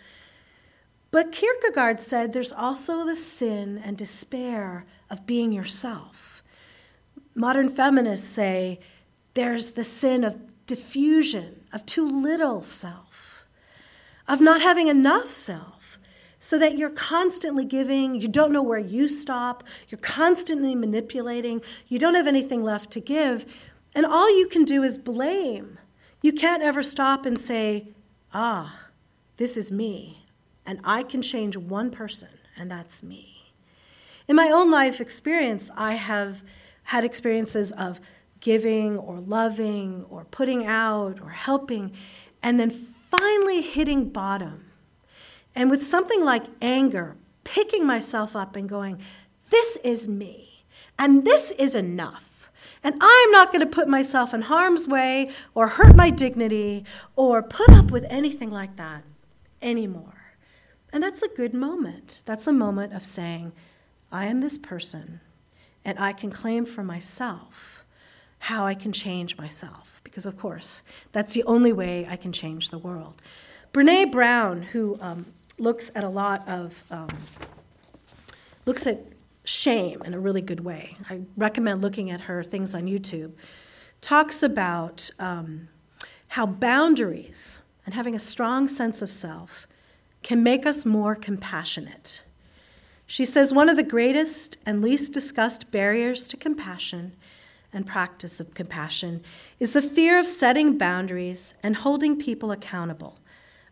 But 1.10 1.32
Kierkegaard 1.32 2.00
said 2.00 2.32
there's 2.32 2.52
also 2.52 3.04
the 3.04 3.16
sin 3.16 3.80
and 3.84 3.96
despair 3.96 4.86
of 5.10 5.26
being 5.26 5.52
yourself. 5.52 6.42
Modern 7.34 7.68
feminists 7.68 8.28
say 8.28 8.78
there's 9.34 9.72
the 9.72 9.84
sin 9.84 10.24
of 10.24 10.40
diffusion, 10.66 11.64
of 11.72 11.84
too 11.84 12.08
little 12.08 12.62
self, 12.62 13.09
of 14.30 14.40
not 14.40 14.62
having 14.62 14.86
enough 14.86 15.26
self, 15.26 15.98
so 16.38 16.56
that 16.56 16.78
you're 16.78 16.88
constantly 16.88 17.64
giving, 17.64 18.14
you 18.14 18.28
don't 18.28 18.52
know 18.52 18.62
where 18.62 18.78
you 18.78 19.08
stop, 19.08 19.64
you're 19.88 19.98
constantly 19.98 20.74
manipulating, 20.74 21.60
you 21.88 21.98
don't 21.98 22.14
have 22.14 22.28
anything 22.28 22.62
left 22.62 22.92
to 22.92 23.00
give, 23.00 23.44
and 23.94 24.06
all 24.06 24.38
you 24.38 24.46
can 24.46 24.64
do 24.64 24.84
is 24.84 24.98
blame. 24.98 25.78
You 26.22 26.32
can't 26.32 26.62
ever 26.62 26.82
stop 26.82 27.26
and 27.26 27.38
say, 27.40 27.88
ah, 28.32 28.86
this 29.36 29.56
is 29.56 29.72
me, 29.72 30.26
and 30.64 30.80
I 30.84 31.02
can 31.02 31.22
change 31.22 31.56
one 31.56 31.90
person, 31.90 32.30
and 32.56 32.70
that's 32.70 33.02
me. 33.02 33.52
In 34.28 34.36
my 34.36 34.48
own 34.48 34.70
life 34.70 35.00
experience, 35.00 35.72
I 35.76 35.94
have 35.94 36.44
had 36.84 37.04
experiences 37.04 37.72
of 37.72 38.00
giving 38.38 38.96
or 38.96 39.18
loving 39.18 40.06
or 40.08 40.24
putting 40.24 40.66
out 40.66 41.20
or 41.20 41.30
helping, 41.30 41.92
and 42.44 42.60
then 42.60 42.70
finally 43.10 43.60
hitting 43.60 44.08
bottom. 44.08 44.70
And 45.54 45.70
with 45.70 45.84
something 45.84 46.24
like 46.24 46.44
anger, 46.62 47.16
picking 47.44 47.86
myself 47.86 48.36
up 48.36 48.56
and 48.56 48.68
going, 48.68 49.00
This 49.50 49.76
is 49.84 50.08
me, 50.08 50.64
and 50.98 51.24
this 51.24 51.50
is 51.52 51.74
enough. 51.74 52.50
And 52.82 52.94
I'm 53.00 53.30
not 53.30 53.52
going 53.52 53.60
to 53.60 53.66
put 53.66 53.88
myself 53.88 54.32
in 54.32 54.42
harm's 54.42 54.88
way 54.88 55.30
or 55.54 55.68
hurt 55.68 55.94
my 55.94 56.08
dignity 56.08 56.84
or 57.14 57.42
put 57.42 57.68
up 57.70 57.90
with 57.90 58.06
anything 58.08 58.50
like 58.50 58.76
that 58.76 59.04
anymore. 59.60 60.14
And 60.92 61.02
that's 61.02 61.22
a 61.22 61.28
good 61.28 61.52
moment. 61.52 62.22
That's 62.24 62.46
a 62.46 62.52
moment 62.52 62.94
of 62.94 63.04
saying, 63.04 63.52
I 64.10 64.26
am 64.26 64.40
this 64.40 64.56
person, 64.56 65.20
and 65.84 65.98
I 65.98 66.12
can 66.12 66.30
claim 66.30 66.64
for 66.64 66.82
myself 66.82 67.79
how 68.40 68.66
I 68.66 68.74
can 68.74 68.92
change 68.92 69.38
myself. 69.38 70.00
Because, 70.02 70.26
of 70.26 70.38
course, 70.38 70.82
that's 71.12 71.34
the 71.34 71.44
only 71.44 71.72
way 71.72 72.06
I 72.08 72.16
can 72.16 72.32
change 72.32 72.70
the 72.70 72.78
world. 72.78 73.22
Brene 73.72 74.10
Brown, 74.10 74.62
who 74.62 74.98
um, 75.00 75.26
looks 75.58 75.90
at 75.94 76.02
a 76.02 76.08
lot 76.08 76.48
of, 76.48 76.82
um, 76.90 77.08
looks 78.66 78.86
at 78.86 78.98
shame 79.44 80.02
in 80.04 80.14
a 80.14 80.20
really 80.20 80.40
good 80.40 80.60
way. 80.60 80.96
I 81.08 81.20
recommend 81.36 81.82
looking 81.82 82.10
at 82.10 82.22
her 82.22 82.42
things 82.42 82.74
on 82.74 82.84
YouTube. 82.84 83.32
Talks 84.00 84.42
about 84.42 85.10
um, 85.18 85.68
how 86.28 86.46
boundaries 86.46 87.60
and 87.84 87.94
having 87.94 88.14
a 88.14 88.20
strong 88.20 88.68
sense 88.68 89.02
of 89.02 89.10
self 89.10 89.66
can 90.22 90.42
make 90.42 90.66
us 90.66 90.84
more 90.84 91.14
compassionate. 91.14 92.22
She 93.06 93.24
says 93.24 93.52
one 93.52 93.68
of 93.68 93.76
the 93.76 93.82
greatest 93.82 94.56
and 94.64 94.80
least 94.80 95.12
discussed 95.12 95.72
barriers 95.72 96.28
to 96.28 96.36
compassion 96.36 97.16
and 97.72 97.86
practice 97.86 98.40
of 98.40 98.54
compassion 98.54 99.22
is 99.58 99.72
the 99.72 99.82
fear 99.82 100.18
of 100.18 100.26
setting 100.26 100.76
boundaries 100.76 101.54
and 101.62 101.76
holding 101.76 102.18
people 102.18 102.50
accountable. 102.50 103.18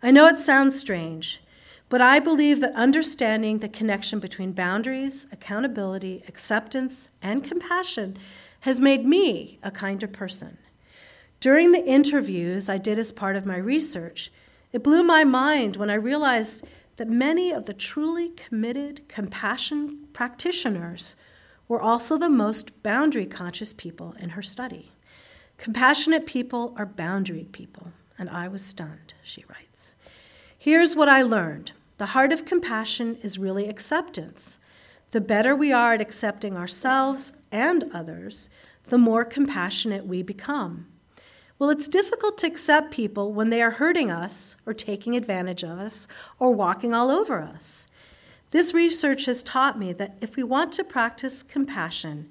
I 0.02 0.10
know 0.10 0.26
it 0.26 0.38
sounds 0.38 0.78
strange, 0.78 1.42
but 1.88 2.00
I 2.00 2.18
believe 2.18 2.60
that 2.60 2.74
understanding 2.74 3.58
the 3.58 3.68
connection 3.68 4.20
between 4.20 4.52
boundaries, 4.52 5.26
accountability, 5.32 6.22
acceptance, 6.28 7.10
and 7.22 7.42
compassion 7.42 8.18
has 8.60 8.78
made 8.78 9.06
me 9.06 9.58
a 9.62 9.70
kinder 9.70 10.06
person. 10.06 10.58
During 11.40 11.72
the 11.72 11.84
interviews 11.84 12.68
I 12.68 12.78
did 12.78 12.98
as 12.98 13.12
part 13.12 13.36
of 13.36 13.46
my 13.46 13.56
research, 13.56 14.30
it 14.72 14.82
blew 14.82 15.02
my 15.02 15.24
mind 15.24 15.76
when 15.76 15.88
I 15.88 15.94
realized 15.94 16.66
that 16.96 17.08
many 17.08 17.52
of 17.52 17.66
the 17.66 17.72
truly 17.72 18.30
committed 18.30 19.08
compassion 19.08 20.08
practitioners 20.12 21.16
were 21.68 21.80
also 21.80 22.16
the 22.16 22.30
most 22.30 22.82
boundary 22.82 23.26
conscious 23.26 23.72
people 23.72 24.14
in 24.18 24.30
her 24.30 24.42
study. 24.42 24.90
Compassionate 25.58 26.26
people 26.26 26.74
are 26.76 26.86
boundary 26.86 27.46
people, 27.52 27.92
and 28.18 28.30
I 28.30 28.48
was 28.48 28.64
stunned, 28.64 29.12
she 29.22 29.44
writes. 29.48 29.94
Here's 30.56 30.96
what 30.96 31.08
I 31.08 31.22
learned 31.22 31.72
the 31.98 32.06
heart 32.06 32.32
of 32.32 32.44
compassion 32.44 33.16
is 33.22 33.38
really 33.38 33.68
acceptance. 33.68 34.58
The 35.10 35.20
better 35.20 35.56
we 35.56 35.72
are 35.72 35.94
at 35.94 36.00
accepting 36.00 36.56
ourselves 36.56 37.32
and 37.50 37.90
others, 37.92 38.48
the 38.86 38.98
more 38.98 39.24
compassionate 39.24 40.06
we 40.06 40.22
become. 40.22 40.86
Well, 41.58 41.70
it's 41.70 41.88
difficult 41.88 42.38
to 42.38 42.46
accept 42.46 42.92
people 42.92 43.32
when 43.32 43.50
they 43.50 43.60
are 43.62 43.72
hurting 43.72 44.12
us 44.12 44.54
or 44.64 44.72
taking 44.72 45.16
advantage 45.16 45.64
of 45.64 45.78
us 45.78 46.06
or 46.38 46.52
walking 46.52 46.94
all 46.94 47.10
over 47.10 47.40
us. 47.40 47.88
This 48.50 48.72
research 48.72 49.26
has 49.26 49.42
taught 49.42 49.78
me 49.78 49.92
that 49.94 50.16
if 50.20 50.36
we 50.36 50.42
want 50.42 50.72
to 50.72 50.84
practice 50.84 51.42
compassion, 51.42 52.30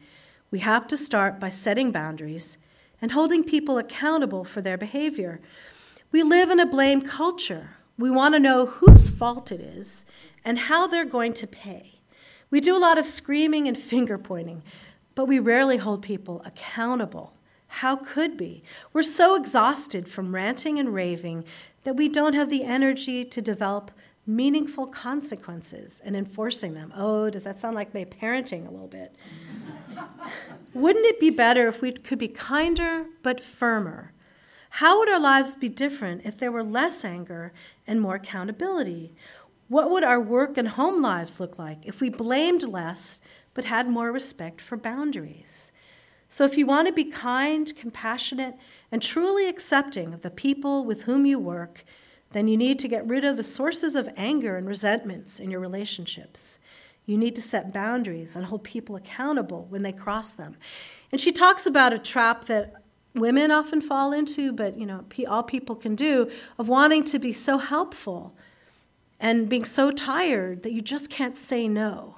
we 0.50 0.60
have 0.60 0.88
to 0.88 0.98
start 0.98 1.40
by 1.40 1.50
setting 1.50 1.92
boundaries 1.92 2.58
and 3.02 3.12
holding 3.12 3.44
people 3.44 3.78
accountable 3.78 4.44
for 4.44 4.62
their 4.62 4.78
behavior. 4.78 5.40
We 6.12 6.24
live 6.24 6.50
in 6.50 6.60
a 6.60 6.66
blame 6.66 7.02
culture 7.02 7.78
we 7.98 8.12
want 8.12 8.36
to 8.36 8.40
know 8.40 8.68
whose 8.68 9.10
fault 9.10 9.52
it 9.52 9.60
is 9.60 10.06
and 10.46 10.60
how 10.60 10.86
they're 10.86 11.06
going 11.06 11.34
to 11.34 11.48
pay. 11.48 12.00
We 12.52 12.62
do 12.62 12.76
a 12.76 12.80
lot 12.80 12.98
of 12.98 13.08
screaming 13.08 13.68
and 13.68 13.78
finger 13.78 14.18
pointing, 14.18 14.64
but 15.16 15.26
we 15.26 15.40
rarely 15.40 15.78
hold 15.78 16.04
people 16.04 16.42
accountable. 16.46 17.34
How 17.68 17.96
could 17.96 18.40
we? 18.40 18.64
We're 18.94 19.04
so 19.04 19.36
exhausted 19.36 20.08
from 20.08 20.34
ranting 20.34 20.80
and 20.80 20.94
raving 20.94 21.44
that 21.84 21.96
we 21.96 22.08
don't 22.08 22.36
have 22.36 22.50
the 22.50 22.64
energy 22.64 23.26
to 23.26 23.42
develop 23.42 23.92
meaningful 24.28 24.88
consequences 24.88 26.02
and 26.04 26.16
enforcing 26.16 26.74
them. 26.74 26.92
Oh, 26.96 27.30
does 27.30 27.46
that 27.46 27.62
sound 27.62 27.76
like 27.76 27.94
my 27.94 28.04
parenting 28.04 28.68
a 28.68 28.72
little 28.72 28.88
bit? 28.88 29.16
Wouldn't 30.74 31.06
it 31.06 31.20
be 31.20 31.30
better 31.30 31.68
if 31.68 31.82
we 31.82 31.94
could 31.94 32.20
be 32.20 32.28
kinder 32.28 33.06
but 33.24 33.42
firmer? 33.42 34.12
How 34.70 35.00
would 35.00 35.10
our 35.10 35.20
lives 35.20 35.56
be 35.56 35.70
different 35.70 36.22
if 36.26 36.38
there 36.38 36.52
were 36.52 36.64
less 36.64 37.06
anger 37.06 37.54
and 37.88 38.02
more 38.02 38.16
accountability? 38.16 39.16
What 39.70 39.90
would 39.90 40.04
our 40.04 40.20
work 40.20 40.58
and 40.58 40.68
home 40.68 41.02
lives 41.02 41.40
look 41.40 41.58
like 41.58 41.86
if 41.86 42.02
we 42.02 42.10
blamed 42.10 42.64
less 42.64 43.22
but 43.54 43.66
had 43.66 43.88
more 43.88 44.12
respect 44.12 44.62
for 44.62 44.78
boundaries? 44.78 45.72
So, 46.30 46.44
if 46.44 46.58
you 46.58 46.66
want 46.66 46.88
to 46.88 46.94
be 46.94 47.06
kind, 47.06 47.74
compassionate, 47.76 48.56
and 48.92 49.02
truly 49.02 49.48
accepting 49.48 50.14
of 50.14 50.22
the 50.22 50.30
people 50.30 50.84
with 50.84 51.04
whom 51.04 51.26
you 51.26 51.40
work, 51.40 51.86
then 52.32 52.48
you 52.48 52.58
need 52.58 52.80
to 52.80 52.88
get 52.88 53.08
rid 53.08 53.24
of 53.24 53.38
the 53.38 53.44
sources 53.44 53.96
of 53.96 54.10
anger 54.18 54.58
and 54.58 54.68
resentments 54.68 55.40
in 55.40 55.50
your 55.50 55.60
relationships. 55.60 56.60
You 57.06 57.18
need 57.18 57.36
to 57.36 57.42
set 57.42 57.74
boundaries 57.74 58.36
and 58.36 58.46
hold 58.46 58.64
people 58.64 58.96
accountable 58.96 59.66
when 59.70 59.82
they 59.82 59.94
cross 59.94 60.34
them. 60.34 60.58
And 61.12 61.22
she 61.22 61.32
talks 61.32 61.66
about 61.66 61.94
a 61.94 62.00
trap 62.00 62.46
that 62.46 62.74
women 63.16 63.50
often 63.50 63.80
fall 63.80 64.12
into, 64.12 64.52
but 64.52 64.78
you 64.78 64.86
know, 64.86 65.06
all 65.28 65.44
people 65.44 65.76
can 65.76 65.96
do, 65.96 66.30
of 66.58 66.68
wanting 66.68 67.04
to 67.06 67.20
be 67.20 67.32
so 67.32 67.58
helpful 67.58 68.36
and 69.20 69.50
being 69.50 69.66
so 69.66 69.92
tired 69.92 70.64
that 70.64 70.74
you 70.74 70.82
just 70.82 71.10
can't 71.10 71.38
say 71.38 71.68
no. 71.68 72.18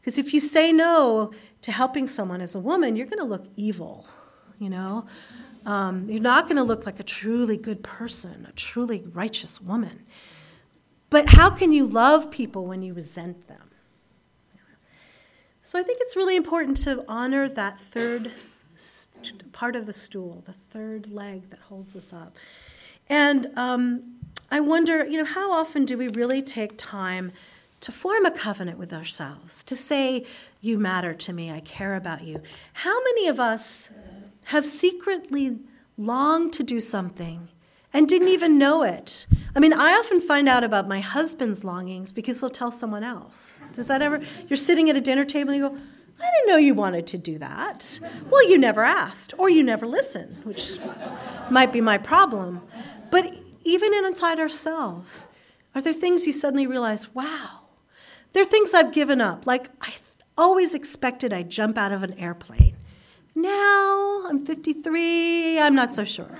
Because 0.00 0.18
if 0.18 0.34
you 0.34 0.40
say 0.40 0.72
no 0.72 1.32
to 1.60 1.70
helping 1.70 2.08
someone 2.08 2.40
as 2.40 2.54
a 2.54 2.58
woman, 2.58 2.96
you're 2.96 3.06
going 3.06 3.18
to 3.18 3.24
look 3.24 3.46
evil, 3.54 4.08
you 4.58 4.68
know? 4.68 5.06
Um, 5.64 6.08
you're 6.10 6.20
not 6.20 6.44
going 6.44 6.56
to 6.56 6.62
look 6.62 6.86
like 6.86 6.98
a 6.98 7.04
truly 7.04 7.56
good 7.56 7.82
person, 7.82 8.46
a 8.48 8.52
truly 8.52 9.04
righteous 9.12 9.60
woman. 9.60 10.04
But 11.10 11.30
how 11.30 11.50
can 11.50 11.72
you 11.72 11.86
love 11.86 12.30
people 12.30 12.66
when 12.66 12.82
you 12.82 12.94
resent 12.94 13.48
them? 13.48 13.70
So 15.62 15.78
I 15.78 15.82
think 15.82 15.98
it's 16.00 16.16
really 16.16 16.36
important 16.36 16.76
to 16.78 17.04
honor 17.06 17.48
that 17.48 17.78
third 17.78 18.32
st- 18.76 19.52
part 19.52 19.76
of 19.76 19.86
the 19.86 19.92
stool, 19.92 20.42
the 20.44 20.52
third 20.52 21.10
leg 21.10 21.50
that 21.50 21.60
holds 21.60 21.94
us 21.94 22.12
up. 22.12 22.36
And 23.08 23.46
um, 23.56 24.16
I 24.50 24.60
wonder, 24.60 25.06
you 25.06 25.18
know, 25.18 25.24
how 25.24 25.52
often 25.52 25.84
do 25.84 25.96
we 25.96 26.08
really 26.08 26.42
take 26.42 26.72
time 26.76 27.32
to 27.80 27.92
form 27.92 28.24
a 28.26 28.30
covenant 28.30 28.78
with 28.78 28.92
ourselves, 28.92 29.62
to 29.64 29.76
say, 29.76 30.24
You 30.64 30.78
matter 30.78 31.12
to 31.12 31.32
me, 31.32 31.50
I 31.50 31.58
care 31.58 31.96
about 31.96 32.22
you? 32.22 32.40
How 32.72 33.02
many 33.02 33.26
of 33.26 33.40
us 33.40 33.90
have 34.44 34.64
secretly 34.64 35.58
longed 35.96 36.52
to 36.52 36.62
do 36.62 36.78
something 36.78 37.48
and 37.92 38.08
didn't 38.08 38.28
even 38.28 38.58
know 38.58 38.84
it? 38.84 39.26
I 39.56 39.58
mean, 39.58 39.72
I 39.72 39.90
often 39.94 40.20
find 40.20 40.48
out 40.48 40.62
about 40.62 40.86
my 40.86 41.00
husband's 41.00 41.64
longings 41.64 42.12
because 42.12 42.38
he'll 42.38 42.48
tell 42.48 42.70
someone 42.70 43.02
else. 43.02 43.60
Does 43.72 43.88
that 43.88 44.02
ever? 44.02 44.20
You're 44.46 44.56
sitting 44.56 44.88
at 44.88 44.94
a 44.94 45.00
dinner 45.00 45.24
table 45.24 45.50
and 45.50 45.60
you 45.60 45.68
go, 45.68 45.76
I 46.20 46.30
didn't 46.30 46.48
know 46.48 46.58
you 46.58 46.74
wanted 46.74 47.08
to 47.08 47.18
do 47.18 47.38
that. 47.38 47.98
Well, 48.30 48.48
you 48.48 48.56
never 48.56 48.84
asked, 48.84 49.34
or 49.38 49.50
you 49.50 49.64
never 49.64 49.84
listened, 49.84 50.44
which 50.44 50.78
might 51.50 51.72
be 51.72 51.80
my 51.80 51.98
problem. 51.98 52.62
But 53.10 53.34
even 53.64 53.92
inside 53.92 54.38
ourselves, 54.38 55.26
are 55.74 55.82
there 55.82 55.92
things 55.92 56.24
you 56.24 56.32
suddenly 56.32 56.68
realize, 56.68 57.12
wow, 57.16 57.62
there 58.32 58.42
are 58.42 58.46
things 58.46 58.74
I've 58.74 58.92
given 58.92 59.20
up. 59.20 59.44
Like 59.44 59.68
I 59.80 59.92
always 60.36 60.74
expected 60.74 61.32
I'd 61.32 61.50
jump 61.50 61.78
out 61.78 61.92
of 61.92 62.02
an 62.02 62.18
airplane. 62.18 62.76
Now 63.34 64.22
I'm 64.26 64.44
53, 64.44 65.58
I'm 65.58 65.74
not 65.74 65.94
so 65.94 66.04
sure. 66.04 66.38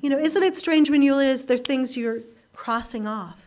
You 0.00 0.08
know, 0.08 0.18
isn't 0.18 0.42
it 0.42 0.56
strange 0.56 0.88
when 0.88 1.02
you 1.02 1.16
realize 1.16 1.44
there 1.44 1.56
are 1.56 1.58
things 1.58 1.96
you're 1.96 2.20
crossing 2.54 3.06
off? 3.06 3.46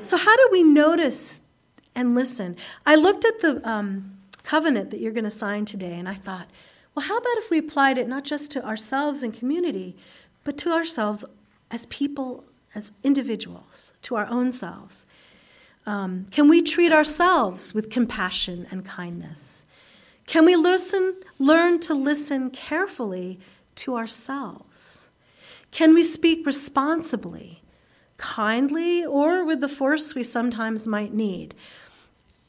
So, 0.00 0.16
how 0.16 0.36
do 0.36 0.48
we 0.52 0.62
notice 0.62 1.50
and 1.94 2.14
listen? 2.14 2.56
I 2.86 2.94
looked 2.94 3.24
at 3.24 3.40
the 3.40 3.68
um, 3.68 4.16
covenant 4.44 4.90
that 4.90 5.00
you're 5.00 5.12
going 5.12 5.24
to 5.24 5.30
sign 5.30 5.64
today, 5.64 5.94
and 5.98 6.08
I 6.08 6.14
thought, 6.14 6.48
well, 6.94 7.06
how 7.06 7.18
about 7.18 7.36
if 7.38 7.50
we 7.50 7.58
applied 7.58 7.98
it 7.98 8.08
not 8.08 8.24
just 8.24 8.52
to 8.52 8.64
ourselves 8.64 9.22
and 9.22 9.34
community, 9.34 9.96
but 10.44 10.56
to 10.58 10.72
ourselves 10.72 11.24
as 11.70 11.86
people, 11.86 12.44
as 12.74 12.92
individuals, 13.02 13.92
to 14.02 14.14
our 14.14 14.26
own 14.26 14.52
selves? 14.52 15.04
Um, 15.88 16.26
can 16.30 16.50
we 16.50 16.60
treat 16.60 16.92
ourselves 16.92 17.72
with 17.72 17.88
compassion 17.88 18.66
and 18.70 18.84
kindness? 18.84 19.64
Can 20.26 20.44
we 20.44 20.54
listen, 20.54 21.14
learn 21.38 21.80
to 21.80 21.94
listen 21.94 22.50
carefully 22.50 23.40
to 23.76 23.96
ourselves? 23.96 25.08
Can 25.70 25.94
we 25.94 26.04
speak 26.04 26.44
responsibly, 26.44 27.62
kindly, 28.18 29.02
or 29.02 29.46
with 29.46 29.62
the 29.62 29.68
force 29.68 30.14
we 30.14 30.22
sometimes 30.22 30.86
might 30.86 31.14
need? 31.14 31.54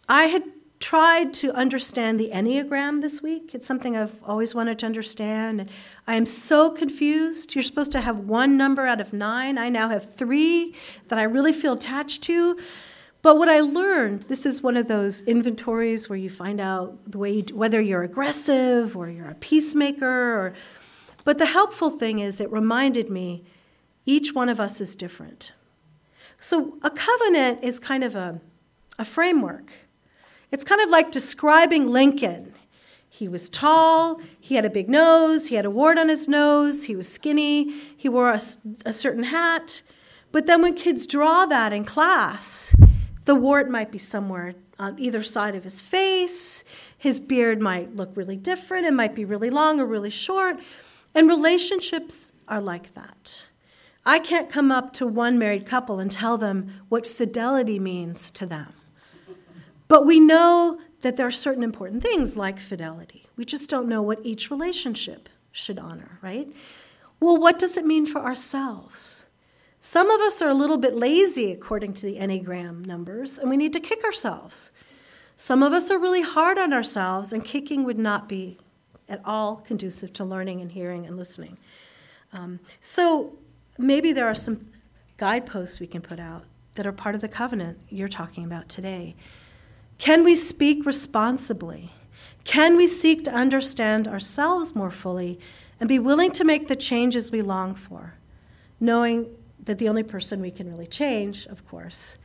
I 0.09 0.25
had 0.25 0.43
tried 0.81 1.33
to 1.35 1.53
understand 1.53 2.19
the 2.19 2.31
Enneagram 2.31 2.99
this 2.99 3.21
week. 3.21 3.55
It's 3.55 3.67
something 3.69 3.95
I've 3.95 4.21
always 4.25 4.53
wanted 4.53 4.79
to 4.79 4.85
understand. 4.85 5.69
I 6.05 6.15
am 6.15 6.25
so 6.25 6.71
confused. 6.71 7.55
You're 7.55 7.63
supposed 7.63 7.93
to 7.93 8.01
have 8.01 8.17
one 8.19 8.57
number 8.57 8.85
out 8.85 8.99
of 8.99 9.13
nine. 9.13 9.57
I 9.57 9.69
now 9.69 9.87
have 9.87 10.13
three 10.13 10.75
that 11.07 11.17
I 11.17 11.23
really 11.23 11.53
feel 11.53 11.73
attached 11.73 12.21
to. 12.23 12.57
But 13.21 13.37
what 13.37 13.49
I 13.49 13.59
learned, 13.59 14.23
this 14.23 14.45
is 14.45 14.63
one 14.63 14.77
of 14.77 14.87
those 14.87 15.21
inventories 15.27 16.07
where 16.07 16.17
you 16.17 16.29
find 16.29 16.61
out 16.61 17.11
the 17.11 17.17
way 17.17 17.31
you, 17.31 17.43
whether 17.53 17.81
you're 17.81 18.03
aggressive 18.03 18.95
or 18.95 19.09
you're 19.09 19.29
a 19.29 19.35
peacemaker. 19.35 20.05
Or, 20.39 20.53
but 21.25 21.37
the 21.37 21.45
helpful 21.45 21.89
thing 21.89 22.19
is, 22.19 22.39
it 22.39 22.51
reminded 22.51 23.09
me 23.09 23.43
each 24.05 24.33
one 24.33 24.47
of 24.47 24.59
us 24.59 24.79
is 24.79 24.95
different. 24.95 25.51
So 26.39 26.77
a 26.81 26.89
covenant 26.89 27.61
is 27.61 27.77
kind 27.77 28.03
of 28.05 28.15
a, 28.15 28.39
a 28.97 29.03
framework. 29.03 29.71
It's 30.51 30.63
kind 30.63 30.79
of 30.81 30.89
like 30.89 31.11
describing 31.11 31.87
Lincoln. 31.87 32.53
He 33.09 33.27
was 33.27 33.49
tall, 33.49 34.21
he 34.39 34.55
had 34.55 34.63
a 34.63 34.69
big 34.69 34.89
nose, 34.89 35.47
he 35.47 35.55
had 35.55 35.65
a 35.65 35.69
wart 35.69 35.97
on 35.97 36.07
his 36.07 36.29
nose, 36.29 36.85
he 36.85 36.95
was 36.95 37.11
skinny, 37.11 37.69
he 37.97 38.07
wore 38.07 38.29
a, 38.29 38.39
a 38.85 38.93
certain 38.93 39.25
hat. 39.25 39.81
But 40.31 40.45
then 40.45 40.61
when 40.61 40.75
kids 40.75 41.05
draw 41.05 41.45
that 41.47 41.73
in 41.73 41.83
class, 41.83 42.73
the 43.29 43.35
wart 43.35 43.69
might 43.69 43.91
be 43.91 43.99
somewhere 43.99 44.55
on 44.79 44.97
either 44.97 45.21
side 45.21 45.53
of 45.53 45.63
his 45.63 45.79
face. 45.79 46.63
His 46.97 47.19
beard 47.19 47.61
might 47.61 47.95
look 47.95 48.09
really 48.15 48.35
different. 48.35 48.87
It 48.87 48.93
might 48.95 49.13
be 49.13 49.23
really 49.23 49.51
long 49.51 49.79
or 49.79 49.85
really 49.85 50.09
short. 50.09 50.57
And 51.13 51.27
relationships 51.27 52.31
are 52.47 52.59
like 52.59 52.95
that. 52.95 53.43
I 54.03 54.17
can't 54.17 54.49
come 54.49 54.71
up 54.71 54.93
to 54.93 55.05
one 55.05 55.37
married 55.37 55.67
couple 55.67 55.99
and 55.99 56.11
tell 56.11 56.39
them 56.39 56.81
what 56.89 57.05
fidelity 57.05 57.77
means 57.77 58.31
to 58.31 58.47
them. 58.47 58.73
But 59.87 60.07
we 60.07 60.19
know 60.19 60.79
that 61.01 61.15
there 61.15 61.27
are 61.27 61.31
certain 61.31 61.61
important 61.61 62.01
things 62.01 62.35
like 62.35 62.57
fidelity. 62.57 63.27
We 63.35 63.45
just 63.45 63.69
don't 63.69 63.87
know 63.87 64.01
what 64.01 64.25
each 64.25 64.49
relationship 64.49 65.29
should 65.51 65.77
honor, 65.77 66.17
right? 66.23 66.51
Well, 67.19 67.37
what 67.37 67.59
does 67.59 67.77
it 67.77 67.85
mean 67.85 68.07
for 68.07 68.21
ourselves? 68.21 69.18
Some 69.81 70.11
of 70.11 70.19
us 70.21 70.41
are 70.41 70.49
a 70.49 70.53
little 70.53 70.77
bit 70.77 70.95
lazy 70.95 71.51
according 71.51 71.93
to 71.93 72.05
the 72.05 72.17
Enneagram 72.17 72.85
numbers, 72.85 73.37
and 73.37 73.49
we 73.49 73.57
need 73.57 73.73
to 73.73 73.79
kick 73.79 74.03
ourselves. 74.03 74.71
Some 75.37 75.63
of 75.63 75.71
us 75.71 75.89
are 75.89 75.97
really 75.97 76.21
hard 76.21 76.57
on 76.57 76.73
ourselves, 76.73 77.31
and 77.31 77.43
kicking 77.45 77.85
would 77.85 77.97
not 77.97 78.27
be 78.27 78.57
at 79.07 79.21
all 79.23 79.55
conducive 79.55 80.11
to 80.13 80.25
learning 80.25 80.59
and 80.59 80.73
hearing 80.73 81.05
and 81.05 81.15
listening. 81.15 81.57
Um, 82.33 82.59
so 82.81 83.37
maybe 83.77 84.11
there 84.11 84.27
are 84.27 84.35
some 84.35 84.67
guideposts 85.17 85.79
we 85.79 85.87
can 85.87 86.01
put 86.01 86.19
out 86.19 86.43
that 86.75 86.85
are 86.85 86.91
part 86.91 87.15
of 87.15 87.21
the 87.21 87.27
covenant 87.29 87.79
you're 87.89 88.09
talking 88.09 88.43
about 88.43 88.69
today. 88.69 89.15
Can 89.97 90.23
we 90.23 90.35
speak 90.35 90.85
responsibly? 90.85 91.91
Can 92.43 92.77
we 92.77 92.87
seek 92.87 93.23
to 93.23 93.31
understand 93.31 94.07
ourselves 94.07 94.75
more 94.75 94.91
fully 94.91 95.39
and 95.79 95.87
be 95.87 95.99
willing 95.99 96.31
to 96.31 96.43
make 96.43 96.67
the 96.67 96.75
changes 96.75 97.31
we 97.31 97.41
long 97.41 97.75
for, 97.75 98.15
knowing 98.79 99.35
that 99.63 99.77
the 99.77 99.89
only 99.89 100.03
person 100.03 100.41
we 100.41 100.51
can 100.51 100.69
really 100.69 100.87
change, 100.87 101.45
of 101.47 101.67
course, 101.67 102.17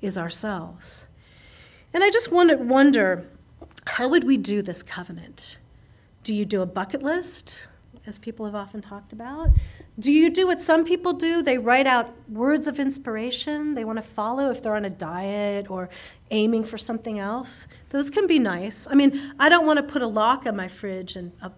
is 0.00 0.16
ourselves. 0.18 1.06
And 1.92 2.04
I 2.04 2.10
just 2.10 2.30
wonder 2.32 3.28
how 3.86 4.08
would 4.08 4.24
we 4.24 4.36
do 4.36 4.62
this 4.62 4.82
covenant? 4.82 5.56
Do 6.22 6.34
you 6.34 6.44
do 6.44 6.62
a 6.62 6.66
bucket 6.66 7.02
list, 7.02 7.68
as 8.06 8.18
people 8.18 8.46
have 8.46 8.54
often 8.54 8.80
talked 8.80 9.12
about? 9.12 9.50
Do 9.98 10.12
you 10.12 10.30
do 10.30 10.46
what 10.46 10.62
some 10.62 10.84
people 10.84 11.12
do? 11.12 11.42
They 11.42 11.58
write 11.58 11.86
out 11.86 12.14
words 12.28 12.66
of 12.68 12.78
inspiration 12.78 13.74
they 13.74 13.84
want 13.84 13.98
to 13.98 14.02
follow 14.02 14.50
if 14.50 14.62
they're 14.62 14.76
on 14.76 14.84
a 14.84 14.90
diet 14.90 15.70
or 15.70 15.90
aiming 16.30 16.64
for 16.64 16.78
something 16.78 17.18
else. 17.18 17.66
Those 17.90 18.10
can 18.10 18.26
be 18.26 18.38
nice. 18.38 18.86
I 18.90 18.94
mean, 18.94 19.34
I 19.38 19.48
don't 19.48 19.66
want 19.66 19.78
to 19.78 19.82
put 19.82 20.02
a 20.02 20.06
lock 20.06 20.46
on 20.46 20.56
my 20.56 20.68
fridge 20.68 21.16
and 21.16 21.32
a 21.42 21.50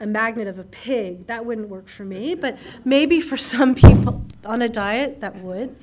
a 0.00 0.06
magnet 0.06 0.46
of 0.46 0.58
a 0.58 0.64
pig. 0.64 1.26
That 1.26 1.44
wouldn't 1.44 1.68
work 1.68 1.88
for 1.88 2.04
me, 2.04 2.34
but 2.34 2.58
maybe 2.84 3.20
for 3.20 3.36
some 3.36 3.74
people 3.74 4.24
on 4.44 4.62
a 4.62 4.68
diet, 4.68 5.20
that 5.20 5.36
would. 5.36 5.76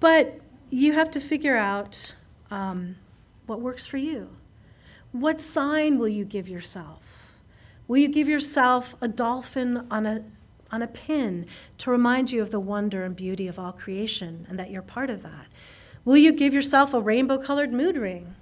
But 0.00 0.40
you 0.70 0.92
have 0.92 1.10
to 1.12 1.20
figure 1.20 1.56
out 1.56 2.14
um, 2.50 2.96
what 3.46 3.60
works 3.60 3.86
for 3.86 3.96
you. 3.96 4.30
What 5.12 5.40
sign 5.40 5.98
will 5.98 6.08
you 6.08 6.24
give 6.24 6.48
yourself? 6.48 7.34
Will 7.88 7.98
you 7.98 8.08
give 8.08 8.28
yourself 8.28 8.94
a 9.00 9.08
dolphin 9.08 9.86
on 9.90 10.06
a, 10.06 10.24
on 10.70 10.82
a 10.82 10.86
pin 10.86 11.46
to 11.78 11.90
remind 11.90 12.30
you 12.30 12.40
of 12.40 12.52
the 12.52 12.60
wonder 12.60 13.04
and 13.04 13.16
beauty 13.16 13.48
of 13.48 13.58
all 13.58 13.72
creation 13.72 14.46
and 14.48 14.58
that 14.58 14.70
you're 14.70 14.82
part 14.82 15.10
of 15.10 15.22
that? 15.22 15.46
Will 16.04 16.16
you 16.16 16.32
give 16.32 16.54
yourself 16.54 16.94
a 16.94 17.00
rainbow 17.00 17.38
colored 17.38 17.72
mood 17.72 17.96
ring? 17.96 18.36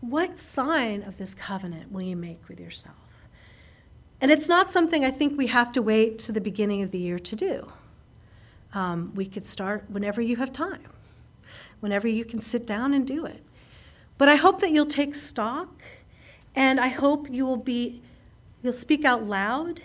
What 0.00 0.38
sign 0.38 1.02
of 1.02 1.16
this 1.16 1.34
covenant 1.34 1.90
will 1.90 2.02
you 2.02 2.14
make 2.16 2.48
with 2.48 2.60
yourself? 2.60 3.07
And 4.20 4.30
it's 4.30 4.48
not 4.48 4.72
something 4.72 5.04
I 5.04 5.10
think 5.10 5.38
we 5.38 5.46
have 5.46 5.72
to 5.72 5.82
wait 5.82 6.18
to 6.20 6.32
the 6.32 6.40
beginning 6.40 6.82
of 6.82 6.90
the 6.90 6.98
year 6.98 7.18
to 7.18 7.36
do. 7.36 7.68
Um, 8.74 9.12
we 9.14 9.26
could 9.26 9.46
start 9.46 9.84
whenever 9.88 10.20
you 10.20 10.36
have 10.36 10.52
time, 10.52 10.84
whenever 11.80 12.08
you 12.08 12.24
can 12.24 12.40
sit 12.40 12.66
down 12.66 12.92
and 12.92 13.06
do 13.06 13.24
it. 13.24 13.42
But 14.18 14.28
I 14.28 14.34
hope 14.34 14.60
that 14.60 14.72
you'll 14.72 14.86
take 14.86 15.14
stock, 15.14 15.82
and 16.54 16.80
I 16.80 16.88
hope 16.88 17.30
you 17.30 17.46
will 17.46 17.56
be, 17.56 18.02
you'll 18.62 18.72
speak 18.72 19.04
out 19.04 19.24
loud 19.24 19.82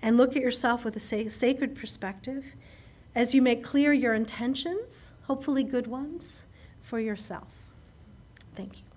and 0.00 0.16
look 0.16 0.34
at 0.34 0.42
yourself 0.42 0.84
with 0.84 0.96
a 0.96 1.00
sacred 1.00 1.76
perspective 1.76 2.44
as 3.14 3.34
you 3.34 3.42
make 3.42 3.62
clear 3.62 3.92
your 3.92 4.14
intentions, 4.14 5.10
hopefully 5.26 5.62
good 5.62 5.86
ones, 5.86 6.36
for 6.80 6.98
yourself. 6.98 7.48
Thank 8.54 8.78
you. 8.78 8.87